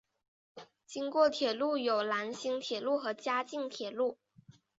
[0.87, 4.17] 经过铁路有兰新铁路和嘉镜铁路。